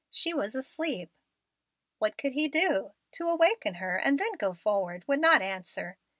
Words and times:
She 0.09 0.33
was 0.33 0.55
asleep! 0.55 1.11
What 1.99 2.17
could 2.17 2.33
he 2.33 2.47
do? 2.47 2.93
To 3.11 3.27
awaken 3.29 3.75
her, 3.75 3.97
and 3.97 4.17
then 4.17 4.33
go 4.39 4.55
forward, 4.55 5.03
would 5.07 5.19
not 5.19 5.43
answer. 5.43 5.99